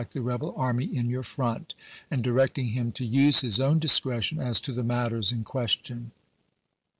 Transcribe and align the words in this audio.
the 0.13 0.19
rebel 0.19 0.51
army 0.57 0.85
in 0.85 1.11
your 1.11 1.21
front," 1.21 1.75
and 2.09 2.23
directing 2.23 2.69
him 2.69 2.91
to 2.91 3.03
chap. 3.03 3.09
ix. 3.13 3.15
use 3.15 3.41
his 3.41 3.59
own 3.59 3.77
discretion 3.77 4.39
as 4.39 4.59
to 4.59 4.73
the 4.73 4.83
matters 4.83 5.31
in 5.31 5.43
ques 5.43 5.77
tion. 5.83 6.11